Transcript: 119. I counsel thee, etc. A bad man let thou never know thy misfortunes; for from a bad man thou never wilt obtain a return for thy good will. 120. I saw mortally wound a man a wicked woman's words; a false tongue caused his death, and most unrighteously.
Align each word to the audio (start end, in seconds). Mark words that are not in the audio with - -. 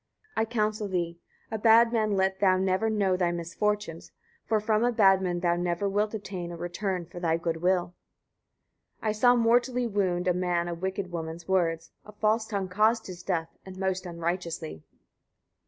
119. 0.33 0.39
I 0.41 0.63
counsel 0.63 0.87
thee, 0.87 1.19
etc. 1.51 1.59
A 1.61 1.63
bad 1.63 1.93
man 1.93 2.13
let 2.17 2.39
thou 2.39 2.57
never 2.57 2.89
know 2.89 3.15
thy 3.15 3.31
misfortunes; 3.31 4.11
for 4.47 4.59
from 4.59 4.83
a 4.83 4.91
bad 4.91 5.21
man 5.21 5.41
thou 5.41 5.55
never 5.55 5.87
wilt 5.87 6.15
obtain 6.15 6.51
a 6.51 6.57
return 6.57 7.05
for 7.05 7.19
thy 7.19 7.37
good 7.37 7.57
will. 7.57 7.93
120. 9.01 9.09
I 9.11 9.11
saw 9.11 9.35
mortally 9.35 9.85
wound 9.85 10.27
a 10.27 10.33
man 10.33 10.67
a 10.67 10.73
wicked 10.73 11.11
woman's 11.11 11.47
words; 11.47 11.91
a 12.03 12.13
false 12.13 12.47
tongue 12.47 12.67
caused 12.67 13.05
his 13.05 13.21
death, 13.21 13.55
and 13.63 13.77
most 13.77 14.07
unrighteously. 14.07 14.81